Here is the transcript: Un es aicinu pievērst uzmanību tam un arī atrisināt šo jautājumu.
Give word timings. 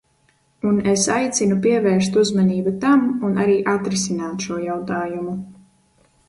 Un 0.67 0.77
es 0.93 1.01
aicinu 1.15 1.57
pievērst 1.65 2.17
uzmanību 2.21 2.73
tam 2.85 3.05
un 3.29 3.37
arī 3.45 3.59
atrisināt 3.75 4.49
šo 4.49 4.59
jautājumu. 4.65 5.37